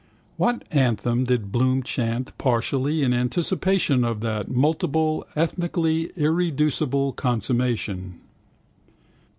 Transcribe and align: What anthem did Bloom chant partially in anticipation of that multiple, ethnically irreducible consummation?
What 0.35 0.63
anthem 0.71 1.25
did 1.25 1.51
Bloom 1.51 1.83
chant 1.83 2.35
partially 2.39 3.03
in 3.03 3.13
anticipation 3.13 4.03
of 4.03 4.21
that 4.21 4.49
multiple, 4.49 5.27
ethnically 5.35 6.05
irreducible 6.15 7.13
consummation? 7.13 8.19